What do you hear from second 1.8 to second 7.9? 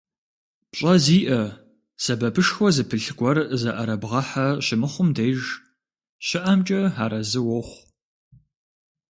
сэбэпышхуэ зыпылъ гуэр зыӀэрыбгъэхьэ щымыхъум деж щыӀэмкӀэ арэзы уохъу.